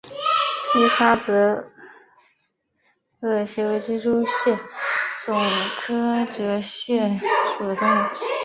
[0.59, 1.67] 西沙折
[3.19, 4.57] 额蟹为蜘蛛蟹
[5.23, 5.37] 总
[5.77, 7.19] 科折额蟹
[7.55, 8.05] 属的动物。